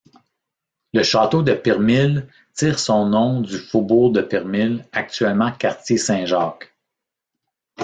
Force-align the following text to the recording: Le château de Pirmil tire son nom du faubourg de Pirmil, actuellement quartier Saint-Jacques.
Le 0.93 1.03
château 1.03 1.43
de 1.43 1.53
Pirmil 1.53 2.27
tire 2.55 2.79
son 2.79 3.05
nom 3.05 3.39
du 3.41 3.59
faubourg 3.59 4.11
de 4.11 4.21
Pirmil, 4.23 4.83
actuellement 4.93 5.51
quartier 5.51 5.97
Saint-Jacques. 5.99 6.73